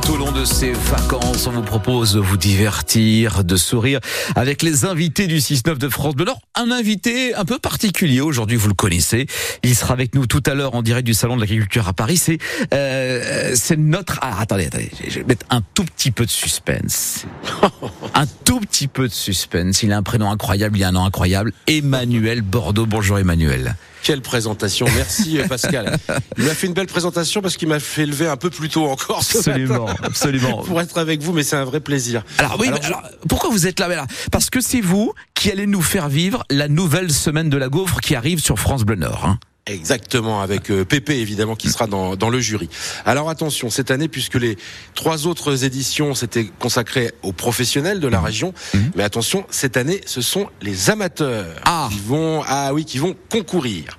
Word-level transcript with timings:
tout 0.00 0.12
au 0.12 0.16
long 0.16 0.32
de 0.32 0.44
ces 0.44 0.72
vacances, 0.72 1.46
on 1.46 1.52
vous 1.52 1.62
propose 1.62 2.14
de 2.14 2.20
vous 2.20 2.36
divertir, 2.36 3.44
de 3.44 3.56
sourire 3.56 4.00
avec 4.34 4.62
les 4.62 4.84
invités 4.84 5.26
du 5.26 5.38
6-9 5.38 5.78
de 5.78 5.88
France 5.88 6.14
Bleu 6.16 6.24
Nord. 6.24 6.40
Un 6.56 6.70
invité 6.70 7.34
un 7.34 7.44
peu 7.44 7.58
particulier 7.58 8.20
aujourd'hui, 8.20 8.56
vous 8.56 8.68
le 8.68 8.74
connaissez. 8.74 9.26
Il 9.62 9.74
sera 9.76 9.94
avec 9.94 10.14
nous 10.14 10.26
tout 10.26 10.42
à 10.46 10.54
l'heure 10.54 10.74
en 10.74 10.82
direct 10.82 11.06
du 11.06 11.14
Salon 11.14 11.36
de 11.36 11.40
l'Agriculture 11.40 11.86
à 11.86 11.92
Paris. 11.92 12.16
C'est 12.16 12.38
euh, 12.72 13.52
c'est 13.54 13.76
notre... 13.76 14.18
Ah, 14.22 14.40
attendez, 14.40 14.66
attendez, 14.66 14.90
je 15.06 15.20
vais 15.20 15.24
mettre 15.24 15.46
un 15.50 15.60
tout 15.74 15.84
petit 15.84 16.10
peu 16.10 16.24
de 16.24 16.30
suspense. 16.30 17.26
un 18.14 18.26
tout 18.44 18.60
petit 18.60 18.88
peu 18.88 19.06
de 19.06 19.12
suspense. 19.12 19.82
Il 19.82 19.92
a 19.92 19.96
un 19.96 20.02
prénom 20.02 20.30
incroyable, 20.30 20.76
il 20.76 20.84
a 20.84 20.88
un 20.88 20.92
nom 20.92 21.04
incroyable. 21.04 21.52
Emmanuel 21.66 22.42
Bordeaux. 22.42 22.86
Bonjour 22.86 23.18
Emmanuel. 23.18 23.76
Quelle 24.04 24.20
présentation, 24.20 24.84
merci 24.94 25.40
euh, 25.40 25.48
Pascal. 25.48 25.96
Il 26.36 26.44
m'a 26.44 26.54
fait 26.54 26.66
une 26.66 26.74
belle 26.74 26.86
présentation 26.86 27.40
parce 27.40 27.56
qu'il 27.56 27.68
m'a 27.68 27.80
fait 27.80 28.04
lever 28.04 28.28
un 28.28 28.36
peu 28.36 28.50
plus 28.50 28.68
tôt 28.68 28.84
encore. 28.84 29.22
Ce 29.22 29.38
absolument, 29.38 29.86
matin 29.86 30.02
absolument. 30.04 30.62
Pour 30.66 30.78
être 30.82 30.98
avec 30.98 31.22
vous, 31.22 31.32
mais 31.32 31.42
c'est 31.42 31.56
un 31.56 31.64
vrai 31.64 31.80
plaisir. 31.80 32.22
Alors 32.36 32.60
oui, 32.60 32.68
Alors, 32.68 32.80
mais 32.80 32.86
alors, 32.86 33.02
pourquoi 33.30 33.48
vous 33.48 33.66
êtes 33.66 33.80
là, 33.80 33.88
là? 33.88 34.06
Parce 34.30 34.50
que 34.50 34.60
c'est 34.60 34.82
vous 34.82 35.14
qui 35.32 35.50
allez 35.50 35.66
nous 35.66 35.80
faire 35.80 36.10
vivre 36.10 36.44
la 36.50 36.68
nouvelle 36.68 37.10
semaine 37.10 37.48
de 37.48 37.56
la 37.56 37.70
gaufre 37.70 38.00
qui 38.02 38.14
arrive 38.14 38.40
sur 38.40 38.58
France 38.58 38.84
Bleu 38.84 38.96
Nord. 38.96 39.24
Hein. 39.24 39.38
Exactement, 39.66 40.42
avec 40.42 40.70
euh, 40.70 40.84
Pépé 40.84 41.14
évidemment 41.20 41.56
qui 41.56 41.70
sera 41.70 41.86
dans, 41.86 42.16
dans 42.16 42.28
le 42.28 42.38
jury. 42.38 42.68
Alors 43.06 43.30
attention, 43.30 43.70
cette 43.70 43.90
année, 43.90 44.08
puisque 44.08 44.34
les 44.34 44.58
trois 44.94 45.26
autres 45.26 45.64
éditions 45.64 46.14
s'étaient 46.14 46.50
consacrées 46.58 47.12
aux 47.22 47.32
professionnels 47.32 47.98
de 47.98 48.06
la 48.08 48.20
région, 48.20 48.52
Mhm. 48.74 48.90
mais 48.94 49.04
attention, 49.04 49.46
cette 49.48 49.78
année, 49.78 50.02
ce 50.04 50.20
sont 50.20 50.50
les 50.60 50.90
amateurs 50.90 51.46
Ah. 51.64 51.88
qui 51.90 51.98
vont, 51.98 52.42
ah 52.46 52.74
oui, 52.74 52.84
qui 52.84 52.98
vont 52.98 53.16
concourir. 53.30 53.96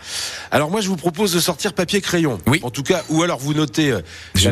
Alors 0.52 0.70
moi, 0.70 0.82
je 0.82 0.88
vous 0.88 0.98
propose 0.98 1.34
de 1.34 1.40
sortir 1.40 1.74
papier 1.74 2.00
crayon. 2.00 2.38
Oui. 2.46 2.60
En 2.62 2.70
tout 2.70 2.84
cas, 2.84 3.04
ou 3.10 3.24
alors 3.24 3.40
vous 3.40 3.56
notez 3.56 3.90
euh, 3.90 4.02
Je- 4.36 4.50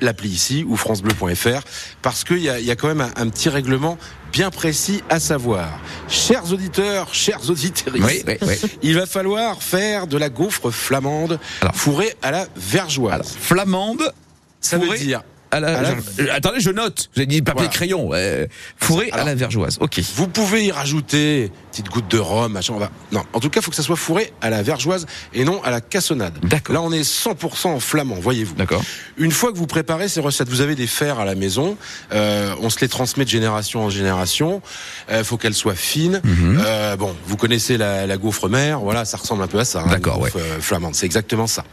l'appli 0.00 0.28
ici- 0.28 0.64
ou 0.68 0.76
francebleu.fr, 0.76 1.62
parce 2.00 2.22
qu'il 2.22 2.38
y 2.38 2.48
a, 2.48 2.60
y 2.60 2.70
a 2.70 2.76
quand 2.76 2.86
même 2.86 3.00
un, 3.00 3.10
un 3.16 3.28
petit 3.28 3.48
règlement 3.48 3.98
bien 4.34 4.50
précis 4.50 5.00
à 5.08 5.20
savoir. 5.20 5.78
Chers 6.08 6.52
auditeurs, 6.52 7.14
chers 7.14 7.48
auditeurs, 7.48 7.94
Oui, 7.94 8.24
oui, 8.26 8.34
oui. 8.42 8.54
il 8.82 8.96
va 8.96 9.06
falloir 9.06 9.62
faire 9.62 10.08
de 10.08 10.16
la 10.18 10.28
gaufre 10.28 10.72
flamande 10.72 11.38
Alors. 11.60 11.76
fourrée 11.76 12.16
à 12.20 12.32
la 12.32 12.48
vergeoise. 12.56 13.36
Flamande. 13.38 14.12
ça 14.60 14.76
veut 14.76 14.98
dire 14.98 15.22
À 15.54 15.60
la- 15.60 15.78
à 15.78 15.82
la- 15.82 15.94
je- 16.18 16.22
euh, 16.22 16.26
attendez, 16.34 16.60
je 16.60 16.70
note. 16.70 17.10
J'ai 17.16 17.26
dit 17.26 17.42
papier 17.42 17.64
Voilà. 17.64 17.70
crayon. 17.72 18.10
euh, 18.12 18.46
fourré 18.78 19.10
à 19.12 19.24
la 19.24 19.34
vergeoise. 19.34 19.78
Ok. 19.80 20.00
vous 20.16 20.28
pouvez 20.28 20.64
y 20.66 20.72
rajouter 20.72 21.50
petite 21.70 21.88
goutte 21.88 22.10
de 22.10 22.18
rhum, 22.18 22.52
machin, 22.52 22.74
on 22.74 22.78
va. 22.78 22.90
Non, 23.12 23.22
en 23.32 23.40
tout 23.40 23.50
cas, 23.50 23.60
il 23.60 23.64
faut 23.64 23.70
que 23.70 23.76
ça 23.76 23.82
soit 23.82 23.96
fourré 23.96 24.32
à 24.40 24.50
la 24.50 24.62
vergeoise 24.62 25.06
et 25.32 25.44
non 25.44 25.62
à 25.64 25.70
la 25.70 25.80
cassonade. 25.80 26.34
D'accord. 26.42 26.74
Là, 26.74 26.82
on 26.82 26.92
est 26.92 27.02
100% 27.04 27.70
en 27.74 27.80
flamand, 27.80 28.14
voyez-vous. 28.16 28.54
D'accord. 28.54 28.82
Une 29.16 29.32
fois 29.32 29.52
que 29.52 29.58
vous 29.58 29.66
préparez 29.66 30.08
ces 30.08 30.20
recettes, 30.20 30.48
vous 30.48 30.60
avez 30.60 30.74
des 30.74 30.86
fers 30.86 31.18
à 31.18 31.24
la 31.24 31.34
maison, 31.34 31.76
euh, 32.12 32.54
on 32.60 32.70
se 32.70 32.80
les 32.80 32.88
transmet 32.88 33.24
de 33.24 33.30
génération 33.30 33.84
en 33.84 33.90
génération. 33.90 34.62
Il 35.10 35.24
faut 35.24 35.36
qu'elles 35.36 35.54
soient 35.54 35.74
fines. 35.74 36.20
Euh, 36.24 36.96
bon, 36.96 37.14
vous 37.26 37.36
connaissez 37.36 37.76
la, 37.76 38.06
la 38.06 38.16
gaufre 38.16 38.48
mère, 38.48 38.80
voilà, 38.80 39.04
ça 39.04 39.16
ressemble 39.16 39.42
un 39.42 39.46
peu 39.48 39.58
à 39.58 39.64
ça. 39.64 39.82
hein, 39.82 39.86
D'accord, 39.90 40.18
gaufre, 40.18 40.36
euh, 40.38 40.60
flamande, 40.60 40.94
c'est 40.94 41.06
exactement 41.06 41.46
ça. 41.46 41.64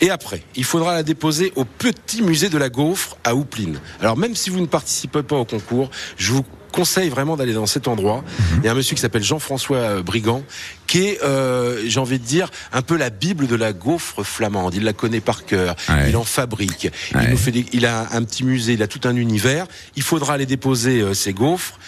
Et 0.00 0.10
après, 0.10 0.42
il 0.56 0.64
faudra 0.64 0.94
la 0.94 1.02
déposer 1.02 1.52
au 1.56 1.64
petit 1.64 2.22
musée 2.22 2.48
de 2.48 2.58
la 2.58 2.68
gaufre 2.68 3.16
à 3.24 3.34
Houpline. 3.34 3.78
Alors 4.00 4.16
même 4.16 4.34
si 4.34 4.50
vous 4.50 4.60
ne 4.60 4.66
participez 4.66 5.22
pas 5.22 5.36
au 5.36 5.44
concours, 5.44 5.90
je 6.16 6.32
vous 6.32 6.44
conseille 6.72 7.08
vraiment 7.08 7.36
d'aller 7.36 7.54
dans 7.54 7.66
cet 7.66 7.88
endroit. 7.88 8.18
Mhm. 8.22 8.58
Il 8.58 8.64
y 8.66 8.68
a 8.68 8.72
un 8.72 8.74
monsieur 8.74 8.94
qui 8.94 9.00
s'appelle 9.00 9.22
Jean-François 9.22 9.76
euh, 9.78 10.02
Brigand, 10.02 10.42
qui 10.86 11.00
est, 11.06 11.22
euh, 11.24 11.82
j'ai 11.86 11.98
envie 11.98 12.18
de 12.18 12.24
dire, 12.24 12.50
un 12.72 12.82
peu 12.82 12.96
la 12.96 13.08
bible 13.10 13.46
de 13.46 13.56
la 13.56 13.72
gaufre 13.72 14.22
flamande. 14.22 14.74
Il 14.74 14.84
la 14.84 14.92
connaît 14.92 15.20
par 15.20 15.46
cœur. 15.46 15.74
Ouais. 15.88 16.10
Il 16.10 16.16
en 16.16 16.24
fabrique. 16.24 16.90
Ouais. 17.14 17.22
Il 17.24 17.30
nous 17.30 17.36
fait 17.38 17.52
des- 17.52 17.66
il 17.72 17.86
a 17.86 18.08
un 18.12 18.22
petit 18.22 18.44
musée, 18.44 18.74
il 18.74 18.82
a 18.82 18.86
tout 18.86 19.00
un 19.04 19.16
univers. 19.16 19.66
Il 19.96 20.02
faudra 20.02 20.34
aller 20.34 20.46
déposer 20.46 21.00
euh, 21.00 21.14
ces 21.14 21.32
gaufres 21.32 21.78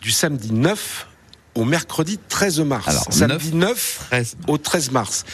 du 0.00 0.10
samedi 0.10 0.52
9 0.52 1.06
au 1.54 1.64
mercredi 1.64 2.18
13 2.28 2.60
mars. 2.60 2.88
Alors, 2.88 3.06
samedi 3.10 3.52
9, 3.54 4.06
13. 4.10 4.36
au 4.48 4.58
13 4.58 4.90
mars. 4.90 5.24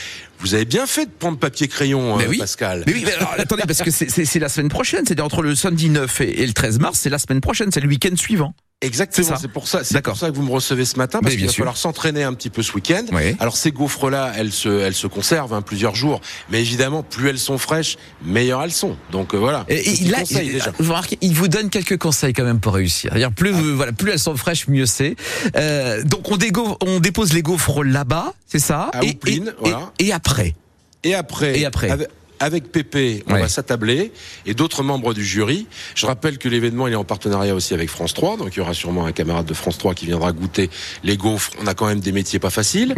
Vous 0.41 0.55
avez 0.55 0.65
bien 0.65 0.87
fait 0.87 1.07
de 1.07 1.11
prendre 1.11 1.39
papier 1.39 1.67
crayon, 1.69 2.17
Mais 2.17 2.25
euh, 2.27 2.29
oui. 2.29 2.39
Pascal. 2.39 2.85
Mais 2.87 2.93
oui, 2.95 3.03
mais 3.05 3.13
alors, 3.15 3.35
attendez, 3.39 3.63
parce 3.67 3.83
que 3.83 3.91
c'est- 3.91 4.39
la 4.39 4.49
semaine 4.49 4.69
prochaine. 4.69 5.05
C'est-à-dire 5.05 5.25
entre 5.25 5.43
le 5.43 5.55
samedi 5.55 5.89
9 5.89 6.21
et, 6.21 6.43
et 6.43 6.47
le 6.47 6.53
13 6.53 6.79
mars, 6.79 6.99
c'est 7.01 7.11
la 7.11 7.19
semaine 7.19 7.41
prochaine. 7.41 7.71
C'est 7.73 7.81
le 7.81 7.89
week-end 7.89 8.15
suivant. 8.17 8.55
Exactement, 8.81 9.37
C'est 9.41 9.49
pour 9.51 9.67
ça, 9.67 9.83
c'est 9.83 10.01
pour 10.03 10.17
ça 10.17 10.31
que 10.31 10.37
vous 10.37 10.43
me 10.45 10.53
recevez 10.53 10.85
ce 10.85 10.99
matin, 10.99 11.19
parce 11.21 11.35
qu'il 11.35 11.47
va 11.47 11.51
sûr. 11.51 11.63
falloir 11.63 11.77
s'entraîner 11.77 12.23
un 12.23 12.33
petit 12.33 12.49
peu 12.49 12.63
ce 12.63 12.73
week-end. 12.75 13.03
Oui. 13.11 13.35
Alors 13.41 13.57
ces 13.57 13.73
gaufres-là, 13.73 14.35
elles 14.37 14.53
se, 14.53 14.69
elles 14.69 14.95
se 14.95 15.09
conservent 15.09 15.53
hein, 15.53 15.63
plusieurs 15.63 15.97
jours, 15.97 16.21
mais 16.49 16.61
évidemment, 16.61 17.03
plus 17.03 17.29
elles 17.29 17.41
sont 17.41 17.59
fraîches, 17.59 17.97
meilleures 18.25 18.63
elles 18.63 18.71
sont. 18.73 18.97
Donc 19.11 19.35
euh, 19.35 19.39
voilà. 19.39 19.65
Et, 19.69 19.83
là, 20.05 20.21
conseil, 20.21 20.51
déjà. 20.53 20.73
vous 20.79 20.91
remarquez, 20.93 21.19
il 21.23 21.35
vous 21.35 21.49
donne 21.49 21.71
quelques 21.71 21.99
conseils 21.99 22.33
quand 22.33 22.45
même 22.45 22.61
pour 22.61 22.75
réussir. 22.75 23.11
C'est-à-dire 23.11 23.33
plus, 23.33 23.51
vous- 23.51 23.75
voilà, 23.75 23.91
plus 23.91 24.13
elles 24.13 24.19
sont 24.21 24.37
fraîches, 24.37 24.69
mieux 24.69 24.87
c'est. 24.87 25.17
Euh, 25.57 26.05
donc 26.05 26.31
on, 26.31 26.37
dégo- 26.37 26.77
on 26.81 27.01
dépose 27.01 27.33
les 27.33 27.43
gaufres 27.43 27.83
là-bas, 27.83 28.33
c'est 28.47 28.61
ça? 28.61 28.91
À 28.93 29.03
et, 29.03 29.19
et- 29.27 29.43
voilà. 29.59 29.91
et- 29.99 30.07
et 30.07 30.13
après? 30.13 30.55
Et 31.03 31.15
après, 31.17 31.59
Et 31.59 31.65
après 31.65 31.91
avec, 31.91 32.09
avec 32.41 32.71
Pépé, 32.73 33.23
on 33.27 33.35
Ouais. 33.35 33.41
va 33.41 33.49
s'attabler 33.49 34.13
et 34.47 34.55
d'autres 34.55 34.83
membres 34.83 35.15
du 35.15 35.25
jury. 35.25 35.67
Je 35.95 36.07
rappelle 36.07 36.39
que 36.39 36.49
l'événement 36.49 36.87
il 36.87 36.93
est 36.93 36.97
en 36.97 37.05
partenariat 37.05 37.55
aussi 37.55 37.75
avec 37.75 37.89
France 37.89 38.15
3, 38.15 38.37
donc 38.37 38.55
il 38.55 38.59
y 38.59 38.61
aura 38.61 38.75
sûrement 38.75 39.07
un 39.07 39.13
camarade 39.13 39.47
de 39.47 39.55
France 39.55 39.79
3 39.79 39.95
qui 39.95 40.07
viendra 40.07 40.33
goûter 40.33 40.71
les 41.05 41.17
gaufres. 41.17 41.51
On 41.61 41.67
a 41.67 41.75
quand 41.75 41.87
même 41.87 42.01
des 42.01 42.13
métiers 42.13 42.39
pas 42.39 42.51
faciles. 42.51 42.95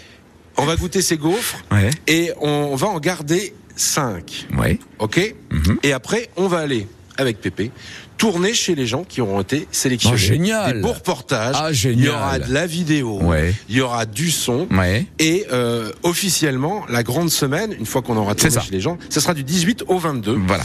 on 0.56 0.64
va 0.64 0.76
goûter 0.76 1.02
ces 1.02 1.16
gaufres 1.16 1.58
Ouais. 1.70 1.90
et 2.06 2.32
on 2.40 2.74
va 2.76 2.88
en 2.88 2.98
garder 3.00 3.54
5. 3.76 4.46
Ouais. 4.58 4.78
Ok? 4.98 5.34
Mhm. 5.50 5.78
Et 5.82 5.92
après, 5.92 6.30
on 6.36 6.48
va 6.48 6.58
aller 6.58 6.86
avec 7.16 7.40
Pépé 7.40 7.70
tourner 8.18 8.52
chez 8.52 8.74
les 8.74 8.86
gens 8.86 9.04
qui 9.04 9.20
auront 9.22 9.40
été 9.40 9.66
sélectionnés. 9.72 10.14
Oh, 10.16 10.18
génial. 10.18 10.74
Des 10.74 10.80
beaux 10.80 10.92
reportages. 10.92 11.54
Ah, 11.58 11.68
Il 11.70 11.74
y 11.74 11.76
génial. 11.76 12.10
aura 12.10 12.38
de 12.40 12.52
la 12.52 12.66
vidéo. 12.66 13.18
Ouais. 13.22 13.54
Il 13.68 13.76
y 13.76 13.80
aura 13.80 14.04
du 14.04 14.30
son. 14.30 14.66
Ouais. 14.70 15.06
Et 15.18 15.46
euh, 15.52 15.90
officiellement, 16.02 16.84
la 16.88 17.02
grande 17.02 17.30
semaine, 17.30 17.72
une 17.78 17.86
fois 17.86 18.02
qu'on 18.02 18.16
aura 18.16 18.34
tourné 18.34 18.60
chez 18.60 18.72
les 18.72 18.80
gens, 18.80 18.98
ce 19.08 19.20
sera 19.20 19.32
du 19.34 19.44
18 19.44 19.84
au 19.88 19.98
22. 19.98 20.36
Voilà. 20.46 20.64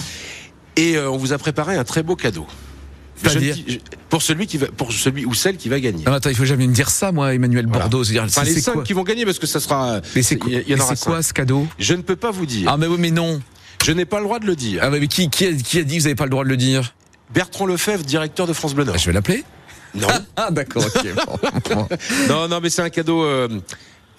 Et 0.75 0.97
euh, 0.97 1.09
on 1.11 1.17
vous 1.17 1.31
a 1.31 1.37
préparé 1.37 1.77
un 1.77 1.83
très 1.83 2.03
beau 2.03 2.15
cadeau. 2.15 2.47
Je 3.23 3.37
dis- 3.39 3.63
je- 3.67 3.77
pour 4.09 4.21
celui 4.21 4.47
qui 4.47 4.57
va, 4.57 4.67
pour 4.67 4.91
celui 4.91 5.23
ou 5.23 5.33
celle 5.33 5.55
qui 5.55 5.69
va 5.69 5.79
gagner. 5.79 6.03
Non, 6.05 6.11
attends, 6.13 6.29
il 6.29 6.35
faut 6.35 6.43
jamais 6.45 6.67
me 6.67 6.73
dire 6.73 6.89
ça, 6.89 7.11
moi, 7.13 7.33
Emmanuel 7.33 7.65
Voilà. 7.67 7.83
Bordeaux. 7.83 8.03
C'est-à-dire, 8.03 8.23
Enfin, 8.23 8.43
les 8.43 8.59
cinq 8.59 8.83
qui 8.83 8.91
vont 8.93 9.03
gagner 9.03 9.23
parce 9.25 9.39
que 9.39 9.47
ça 9.47 9.59
sera. 9.61 10.01
Mais 10.15 10.21
c'est 10.23 10.35
quoi, 10.37 10.49
quoi 11.01 11.21
ce 11.23 11.31
cadeau 11.33 11.65
Je 11.79 11.93
ne 11.93 12.01
peux 12.01 12.15
pas 12.17 12.31
vous 12.31 12.45
dire. 12.45 12.67
Ah, 12.69 12.75
mais 12.77 12.87
oui, 12.87 12.97
mais 12.99 13.11
non. 13.11 13.39
Je 13.85 13.91
n'ai 13.91 14.05
pas 14.05 14.17
le 14.17 14.25
droit 14.25 14.39
de 14.39 14.45
le 14.45 14.55
dire. 14.55 14.79
Ah, 14.83 14.89
mais 14.89 15.07
qui, 15.07 15.29
qui, 15.29 15.45
a, 15.45 15.53
qui 15.53 15.79
a 15.79 15.83
dit 15.83 15.95
que 15.95 16.01
vous 16.01 16.05
n'avez 16.07 16.15
pas 16.15 16.23
le 16.25 16.31
droit 16.31 16.43
de 16.43 16.49
le 16.49 16.57
dire? 16.57 16.93
Bertrand 17.31 17.66
Lefebvre, 17.66 18.03
directeur 18.03 18.47
de 18.47 18.53
France 18.53 18.73
Bleu 18.73 18.84
Nord. 18.84 18.97
Je 18.97 19.07
vais 19.07 19.13
l'appeler 19.13 19.44
Non. 19.95 20.07
Ah, 20.35 20.50
d'accord, 20.51 20.84
ok. 20.84 21.06
non, 22.29 22.47
non, 22.47 22.59
mais 22.61 22.69
c'est 22.69 22.81
un 22.81 22.89
cadeau 22.89 23.23
euh, 23.23 23.47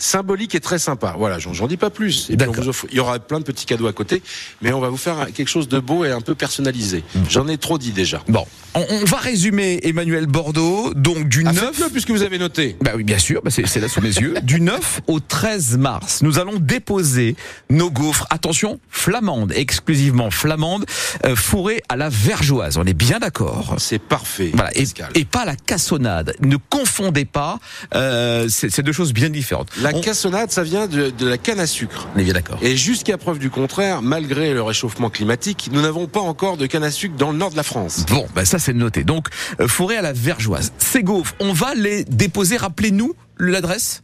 symbolique 0.05 0.55
et 0.55 0.61
très 0.61 0.79
sympa. 0.79 1.15
Voilà, 1.19 1.39
j'en 1.39 1.53
j'en 1.53 1.67
dis 1.67 1.77
pas 1.77 1.91
plus. 1.91 2.29
Et 2.31 2.37
puis 2.37 2.49
on 2.49 2.53
vous 2.53 2.69
offre- 2.69 2.87
il 2.91 2.97
y 2.97 3.01
aura 3.01 3.19
plein 3.19 3.39
de 3.41 3.45
petits 3.45 3.67
cadeaux 3.67 3.87
à 3.87 3.93
côté, 3.93 4.23
mais 4.63 4.73
on 4.73 4.81
va 4.81 4.89
vous 4.91 4.97
faire 4.97 5.27
quelque 5.35 5.49
chose 5.49 5.69
de 5.69 5.79
beau 5.79 6.05
et 6.05 6.11
un 6.11 6.21
peu 6.21 6.35
personnalisé. 6.35 7.03
J'en 7.31 7.49
ai 7.49 7.57
trop 7.59 7.79
dit 7.79 7.93
déjà. 7.93 8.23
Bon, 8.29 8.45
on, 8.75 8.85
on 8.91 9.05
va 9.05 9.17
résumer 9.19 9.81
Emmanuel 9.83 10.27
Bordeaux, 10.27 10.93
donc 10.95 11.29
du 11.29 11.43
Ah, 11.47 11.53
9... 11.53 11.65
faites-le 11.73 11.89
puisque 11.91 12.11
vous 12.11 12.23
avez 12.23 12.39
noté. 12.39 12.77
Bah 12.83 12.93
oui, 12.97 13.05
bien 13.05 13.19
sûr, 13.19 13.41
bah 13.43 13.51
c'est 13.51 13.81
là 13.81 13.89
sous 13.89 14.01
mes 14.03 14.09
yeux. 14.15 14.35
Du 14.43 14.61
9 14.61 15.01
au 15.07 15.21
13 15.21 15.79
mars, 15.79 16.21
nous 16.23 16.39
allons 16.39 16.59
déposer 16.59 17.37
nos 17.71 17.91
gaufres, 17.91 18.27
attention, 18.31 18.81
flamandes, 18.91 19.53
exclusivement 19.57 20.31
flamandes, 20.31 20.85
euh, 21.25 21.35
fourrées 21.37 21.83
à 21.89 21.97
la 21.97 22.09
vergeoise. 22.11 22.77
On 22.77 22.85
est 22.85 22.93
bien 22.95 23.19
d'accord 23.21 23.77
C'est 23.79 23.99
parfait. 24.01 24.51
voilà, 24.55 24.71
et, 24.77 24.85
et 25.15 25.25
pas 25.25 25.45
la 25.45 25.57
cassonade. 25.57 26.35
Ne 26.41 26.57
confondez 26.69 27.25
pas, 27.25 27.59
euh, 27.95 28.49
c'est 28.51 28.71
c'est 28.71 28.83
deux 28.83 28.93
choses 28.93 29.13
bien 29.13 29.31
différentes. 29.31 29.69
La 29.81 29.93
on, 29.95 30.01
cassonade, 30.01 30.51
ça 30.51 30.63
vient 30.63 30.87
de, 30.87 31.11
de 31.11 31.27
la 31.27 31.39
canne 31.39 31.61
à 31.61 31.67
sucre. 31.67 32.09
on 32.15 32.19
est 32.19 32.25
bien 32.25 32.35
d'accord. 32.35 32.59
Et 32.63 32.77
jusqu'à 32.77 33.17
preuve 33.17 33.39
du 33.39 33.51
contraire, 33.51 34.03
malgré 34.03 34.53
le 34.53 34.63
réchauffement 34.63 35.11
climatique, 35.11 35.71
nous 35.73 35.81
n'avons 35.81 36.07
pas 36.07 36.21
encore 36.21 36.57
de 36.57 36.67
canne 36.67 36.85
à 36.85 36.91
sucre 36.91 37.17
dans 37.17 37.31
le 37.31 37.39
nord 37.39 37.51
de 37.51 37.57
la 37.57 37.63
France. 37.63 38.05
Bon, 38.09 38.27
bah 38.35 38.45
ça 38.45 38.59
c'est 38.59 38.73
noté. 38.73 39.05
Donc, 39.05 39.29
euh, 39.61 39.69
fourrées 39.69 39.97
à 39.97 40.03
la 40.03 40.13
vergeoise. 40.13 40.73
Ces 40.79 41.03
gaufres, 41.03 41.35
on 41.41 41.53
va 41.53 41.75
les 41.75 42.05
déposer, 42.05 42.57
rappelez-nous 42.57 43.15
l'adresse 43.39 44.03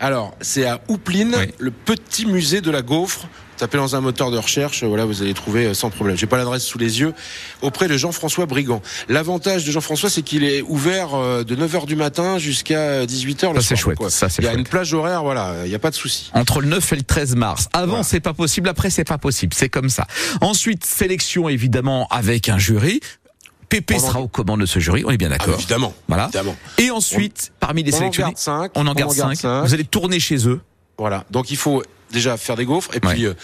Alors, 0.00 0.34
c'est 0.40 0.64
à 0.66 0.80
Houpline, 0.88 1.34
Oui. 1.38 1.46
le 1.58 1.70
petit 1.70 2.26
musée 2.26 2.60
de 2.60 2.70
la 2.70 2.82
gaufre. 2.82 3.28
Tapez 3.58 3.76
dans 3.76 3.96
un 3.96 4.00
moteur 4.00 4.30
de 4.30 4.38
recherche, 4.38 4.84
voilà, 4.84 5.04
vous 5.04 5.20
allez 5.22 5.34
trouver 5.34 5.66
euh, 5.66 5.74
sans 5.74 5.90
problème. 5.90 6.16
J'ai 6.16 6.26
pas 6.28 6.36
l'adresse 6.36 6.62
sous 6.64 6.78
les 6.78 7.00
yeux. 7.00 7.12
Auprès 7.60 7.88
de 7.88 7.96
Jean-François 7.96 8.46
Brigand. 8.46 8.80
L'avantage 9.08 9.64
de 9.64 9.72
Jean-François, 9.72 10.08
c'est 10.10 10.22
qu'il 10.22 10.44
est 10.44 10.62
ouvert 10.62 11.14
euh, 11.14 11.42
de 11.42 11.56
9h 11.56 11.84
du 11.86 11.96
matin 11.96 12.38
jusqu'à 12.38 13.04
18h 13.04 13.52
le 13.54 13.60
Ça, 13.60 13.68
c'est 13.68 13.76
chouette, 13.76 13.98
quoi. 13.98 14.10
ça, 14.10 14.28
c'est 14.28 14.42
Il 14.42 14.44
y 14.44 14.48
a 14.48 14.52
chouette. 14.52 14.60
une 14.60 14.66
plage 14.66 14.94
horaire, 14.94 15.22
voilà, 15.24 15.54
il 15.64 15.68
n'y 15.68 15.74
a 15.74 15.78
pas 15.80 15.90
de 15.90 15.96
souci. 15.96 16.30
entre 16.34 16.60
le 16.60 16.68
9 16.68 16.92
et 16.92 16.96
le 16.96 17.02
13 17.02 17.34
mars. 17.34 17.68
Avant, 17.72 17.86
Voilà. 17.88 18.02
c'est 18.04 18.20
pas 18.20 18.32
possible. 18.32 18.68
Après, 18.68 18.90
c'est 18.90 19.02
pas 19.04 19.18
possible. 19.18 19.52
C'est 19.56 19.68
comme 19.68 19.88
ça. 19.88 20.06
Ensuite, 20.40 20.84
sélection 20.84 21.48
évidemment 21.48 22.06
avec 22.10 22.48
un 22.48 22.58
jury. 22.58 23.00
Pépé 23.68 23.96
On 23.98 23.98
en- 23.98 24.06
sera 24.06 24.20
aux 24.20 24.28
commandes 24.28 24.60
de 24.60 24.66
ce 24.66 24.78
jury. 24.78 25.02
On 25.04 25.10
est 25.10 25.18
bien 25.18 25.28
Ah, 25.32 25.36
d'accord. 25.38 25.54
évidemment. 25.58 25.92
Voilà. 26.06 26.24
Évidemment. 26.26 26.56
Et 26.78 26.90
ensuite, 26.90 27.52
parmi 27.60 27.82
les 27.82 27.92
On 27.92 27.96
en 27.96 27.98
sélectionnés, 27.98 28.28
garde 28.30 28.38
5. 28.38 28.70
on 28.76 28.86
en 28.86 28.94
garde 28.94 29.12
5. 29.12 29.42
Vous 29.66 29.74
allez 29.74 29.84
tourner 29.84 30.20
chez 30.20 30.48
eux. 30.48 30.60
Voilà. 30.96 31.24
Donc 31.30 31.50
il 31.50 31.56
faut 31.56 31.82
déjà 32.12 32.36
faire 32.36 32.56
des 32.56 32.64
gaufres 32.64 32.90
et 32.94 33.00
puis 33.00 33.22
Ouais. 33.26 33.26
euh, 33.26 33.34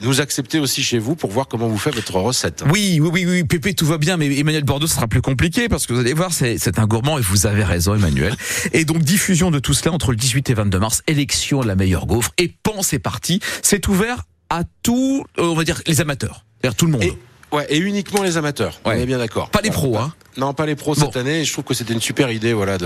nous 0.00 0.20
accepter 0.20 0.58
aussi 0.58 0.82
chez 0.82 0.98
vous 0.98 1.14
pour 1.14 1.30
voir 1.30 1.46
comment 1.46 1.68
vous 1.68 1.78
faites 1.78 1.94
votre 1.94 2.16
recette. 2.16 2.64
Oui, 2.70 2.98
oui, 3.00 3.08
oui, 3.12 3.24
oui, 3.26 3.44
Pépé, 3.44 3.74
tout 3.74 3.86
va 3.86 3.96
bien, 3.96 4.16
mais 4.16 4.26
Emmanuel 4.36 4.64
Bordeaux 4.64 4.88
ce 4.88 4.94
sera 4.96 5.06
plus 5.06 5.22
compliqué 5.22 5.68
parce 5.68 5.86
que 5.86 5.92
vous 5.92 6.00
allez 6.00 6.12
voir, 6.14 6.32
c'est 6.32 6.78
un 6.78 6.86
gourmand 6.86 7.16
et 7.18 7.22
vous 7.22 7.46
avez 7.46 7.62
raison, 7.64 7.94
Emmanuel. 7.94 8.34
Et 8.72 8.84
donc, 8.84 8.98
diffusion 9.02 9.50
de 9.52 9.60
tout 9.60 9.72
cela 9.72 9.92
entre 9.92 10.10
le 10.10 10.16
18 10.16 10.50
et 10.50 10.54
22 10.54 10.78
mars, 10.80 11.02
élection 11.06 11.60
de 11.60 11.68
la 11.68 11.76
meilleure 11.76 12.06
gaufre. 12.06 12.32
Et 12.38 12.48
pan, 12.62 12.82
c'est 12.82 12.98
parti. 12.98 13.40
C'est 13.62 13.86
ouvert 13.86 14.24
à 14.50 14.62
tous, 14.82 15.24
euh, 15.38 15.42
on 15.44 15.54
va 15.54 15.62
dire, 15.64 15.80
les 15.86 16.00
amateurs. 16.00 16.44
C'est-à-dire 16.60 16.76
tout 16.76 16.86
le 16.86 16.92
monde. 16.92 17.02
Et, 17.04 17.16
ouais, 17.52 17.66
et 17.70 17.78
uniquement 17.78 18.22
les 18.24 18.36
amateurs. 18.36 18.80
Ouais. 18.84 18.96
On 18.96 19.00
est 19.00 19.06
bien 19.06 19.18
d'accord. 19.18 19.50
Pas 19.50 19.60
les 19.62 19.70
pros, 19.70 19.96
hein. 19.96 20.12
Non, 20.36 20.52
pas 20.52 20.66
les 20.66 20.74
pros 20.74 20.94
Bon. 20.94 21.00
cette 21.06 21.16
année. 21.16 21.40
Et 21.40 21.44
je 21.44 21.52
trouve 21.52 21.64
que 21.64 21.74
c'était 21.74 21.92
une 21.94 22.00
super 22.00 22.30
idée, 22.30 22.52
voilà, 22.52 22.76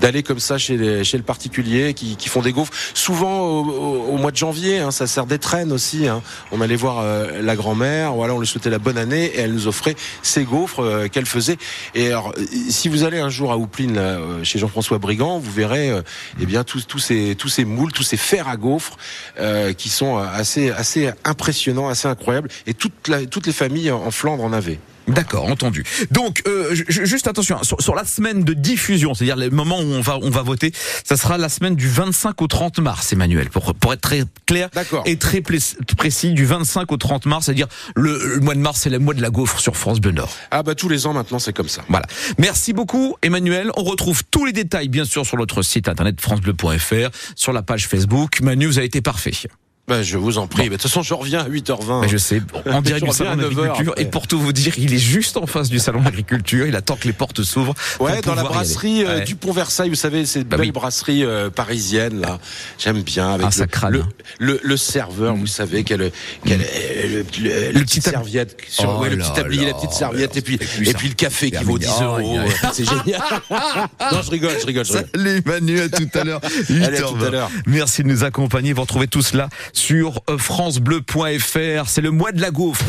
d'aller 0.00 0.22
comme 0.22 0.38
ça 0.40 0.56
chez 0.58 0.76
les, 0.76 1.04
chez 1.04 1.16
le 1.18 1.22
particulier 1.22 1.92
qui, 1.94 2.16
qui 2.16 2.28
font 2.28 2.40
des 2.40 2.52
gaufres. 2.52 2.72
Souvent 2.94 3.40
au, 3.42 3.64
au- 3.64 4.14
au 4.14 4.16
mois 4.16 4.30
de 4.30 4.36
janvier, 4.36 4.78
hein, 4.78 4.90
ça 4.90 5.06
sert 5.06 5.26
d'étrenne 5.26 5.70
aussi. 5.72 6.08
Hein. 6.08 6.22
On 6.50 6.60
allait 6.60 6.76
voir 6.76 7.00
euh, 7.00 7.42
la 7.42 7.56
grand-mère, 7.56 8.14
voilà, 8.14 8.34
on 8.34 8.40
lui 8.40 8.46
souhaitait 8.46 8.70
la 8.70 8.78
bonne 8.78 8.96
année 8.98 9.26
et 9.26 9.40
elle 9.40 9.52
nous 9.52 9.66
offrait 9.66 9.96
ses 10.22 10.44
gaufres 10.44 10.80
euh, 10.82 11.08
qu'elle 11.08 11.26
faisait. 11.26 11.58
Et 11.94 12.08
alors, 12.08 12.34
si 12.70 12.88
vous 12.88 13.04
allez 13.04 13.18
un 13.18 13.28
jour 13.28 13.52
à 13.52 13.58
Houpline, 13.58 13.94
là, 13.94 14.00
euh, 14.00 14.42
chez 14.44 14.58
Jean-François 14.58 14.98
Brigand, 14.98 15.38
vous 15.38 15.52
verrez, 15.52 15.90
euh, 15.90 16.02
eh 16.40 16.46
bien, 16.46 16.64
tous, 16.64 16.86
tous 16.86 16.98
ces 16.98 17.34
tous 17.36 17.48
ces 17.48 17.64
moules, 17.64 17.92
tous 17.92 18.02
ces 18.02 18.16
fers 18.16 18.48
à 18.48 18.56
gaufres 18.56 18.96
euh, 19.38 19.72
qui 19.74 19.88
sont 19.90 20.16
euh, 20.18 20.24
assez 20.32 20.70
assez 20.70 21.10
impressionnants, 21.24 21.88
assez 21.88 22.08
incroyables. 22.08 22.48
Et 22.66 22.74
toute 22.74 23.08
la, 23.08 23.26
toutes 23.26 23.46
les 23.46 23.52
familles 23.52 23.90
en 23.90 24.10
Flandre 24.10 24.42
en 24.44 24.52
avaient. 24.52 24.78
D'accord, 25.08 25.44
entendu. 25.44 25.84
Donc, 26.10 26.42
euh, 26.46 26.74
ju- 26.74 26.84
ju- 26.88 27.06
juste 27.06 27.26
attention, 27.28 27.62
sur, 27.62 27.80
sur 27.80 27.94
la 27.94 28.04
semaine 28.04 28.44
de 28.44 28.52
diffusion, 28.54 29.14
c'est-à-dire 29.14 29.36
le 29.36 29.50
moment 29.50 29.78
où 29.80 29.84
on 29.84 30.00
va, 30.00 30.18
on 30.22 30.30
va 30.30 30.42
voter, 30.42 30.72
ça 31.04 31.16
sera 31.16 31.38
la 31.38 31.48
semaine 31.48 31.76
du 31.76 31.88
25 31.88 32.40
au 32.42 32.46
30 32.46 32.78
mars, 32.80 33.12
Emmanuel, 33.12 33.48
pour, 33.50 33.74
pour 33.74 33.92
être 33.92 34.00
très 34.00 34.22
clair 34.46 34.68
D'accord. 34.74 35.02
et 35.06 35.16
très 35.16 35.40
précis, 35.40 36.32
du 36.32 36.44
25 36.44 36.90
au 36.92 36.96
30 36.96 37.26
mars, 37.26 37.46
c'est-à-dire 37.46 37.68
le, 37.96 38.34
le 38.34 38.40
mois 38.40 38.54
de 38.54 38.60
mars, 38.60 38.80
c'est 38.82 38.90
le 38.90 38.98
mois 38.98 39.14
de 39.14 39.22
la 39.22 39.30
gaufre 39.30 39.60
sur 39.60 39.76
France 39.76 40.00
Bleu 40.00 40.12
Nord. 40.12 40.30
Ah 40.50 40.62
bah 40.62 40.74
tous 40.74 40.88
les 40.88 41.06
ans 41.06 41.12
maintenant 41.12 41.38
c'est 41.38 41.52
comme 41.52 41.68
ça. 41.68 41.82
Voilà. 41.88 42.06
Merci 42.38 42.72
beaucoup, 42.72 43.16
Emmanuel. 43.22 43.70
On 43.76 43.84
retrouve 43.84 44.22
tous 44.30 44.44
les 44.44 44.52
détails, 44.52 44.88
bien 44.88 45.04
sûr, 45.04 45.24
sur 45.26 45.36
notre 45.36 45.62
site 45.62 45.88
internet 45.88 46.20
francebleu.fr, 46.20 47.10
sur 47.34 47.52
la 47.52 47.62
page 47.62 47.86
Facebook. 47.88 48.40
Manu, 48.40 48.66
vous 48.66 48.78
avez 48.78 48.86
été 48.86 49.00
parfait. 49.00 49.32
Ben, 49.88 50.02
je 50.02 50.18
vous 50.18 50.38
en 50.38 50.46
prie. 50.46 50.64
Mais 50.64 50.68
De 50.68 50.72
toute 50.74 50.82
façon, 50.82 51.02
je 51.02 51.14
reviens 51.14 51.40
à 51.40 51.48
8h20. 51.48 52.02
Mais 52.02 52.08
je 52.08 52.16
sais, 52.18 52.42
en 52.70 52.82
direct 52.82 53.06
du 53.06 53.10
salon 53.12 53.30
reviens 53.30 53.32
à 53.32 53.36
9 53.36 53.44
heures 53.58 53.64
d'agriculture. 53.66 53.94
Et 53.96 54.04
pour 54.04 54.26
tout 54.26 54.38
vous 54.38 54.52
dire, 54.52 54.74
il 54.78 54.92
est 54.92 54.98
juste 54.98 55.36
en 55.36 55.46
face 55.46 55.70
du 55.70 55.78
salon 55.78 56.02
d'agriculture. 56.02 56.66
Il 56.66 56.76
attend 56.76 56.96
que 56.96 57.06
les 57.06 57.12
portes 57.12 57.42
s'ouvrent. 57.42 57.74
Ouais, 58.00 58.20
dans 58.20 58.34
la 58.34 58.42
brasserie 58.44 59.04
euh, 59.04 59.18
Ouais. 59.18 59.24
du 59.24 59.34
Pont 59.36 59.52
Versailles, 59.52 59.88
vous 59.88 59.94
savez, 59.94 60.26
cette 60.26 60.46
Bah 60.48 60.56
belle 60.58 60.66
oui. 60.66 60.72
brasserie 60.72 61.24
euh, 61.24 61.48
parisienne 61.50 62.20
là. 62.20 62.38
J'aime 62.78 63.00
bien 63.02 63.30
avec 63.32 63.46
Ah, 63.46 63.58
le, 63.58 63.66
crâne, 63.66 63.92
le, 63.94 64.00
hein. 64.00 64.08
le, 64.38 64.60
le 64.62 64.76
serveur, 64.76 65.34
vous 65.34 65.46
savez, 65.46 65.82
quel, 65.84 66.10
quel 66.44 66.60
euh, 66.60 67.22
le, 67.72 67.80
petit 67.80 68.00
serviette, 68.02 68.56
sur, 68.68 68.94
Oh 68.98 69.02
ouais, 69.02 69.10
le 69.10 69.16
là 69.16 69.24
petit 69.24 69.32
tablier, 69.40 69.66
la 69.66 69.74
petite 69.74 69.92
serviette, 69.92 70.36
et 70.36 70.42
puis 70.42 70.56
et 70.82 70.92
puis 70.94 71.08
le 71.08 71.14
café 71.14 71.50
qui 71.50 71.64
vaut 71.64 71.78
10 71.78 71.88
Oh, 72.00 72.02
euros. 72.02 72.38
C'est 72.74 72.84
génial. 72.84 73.20
non, 73.50 74.22
je 74.22 74.30
rigole, 74.30 74.52
je 74.60 74.66
rigole. 74.66 74.84
Salut 74.86 75.42
Manu, 75.46 75.80
à 75.80 75.88
tout 75.88 76.08
à 76.14 76.24
l'heure. 76.24 76.40
Allez, 76.68 76.84
à 76.84 76.90
8h20. 77.02 77.18
tout 77.18 77.24
à 77.24 77.30
l'heure. 77.30 77.50
Merci 77.66 78.02
de 78.02 78.08
nous 78.08 78.24
accompagner. 78.24 78.72
Vous 78.74 78.82
retrouvez 78.82 79.08
tout 79.08 79.22
cela 79.22 79.48
sur 79.78 80.20
euh, 80.28 80.36
francebleu.fr. 80.38 81.88
C'est 81.88 82.00
le 82.00 82.10
mois 82.10 82.32
de 82.32 82.40
la 82.40 82.50
gaufre. 82.50 82.84